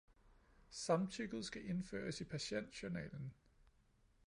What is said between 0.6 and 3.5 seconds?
Samtykket skal indføres i patientjournalen